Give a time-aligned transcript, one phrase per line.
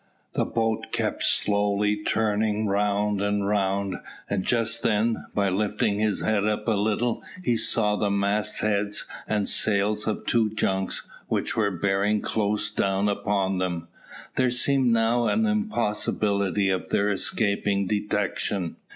[0.33, 6.43] The boat kept slowly turning round and round, and just then, by lifting his head
[6.43, 11.69] up a little, he saw the mast heads and sails of two junks, which were
[11.69, 13.89] bearing close down upon them.
[14.37, 18.77] There seemed now an impossibility of their escaping detection.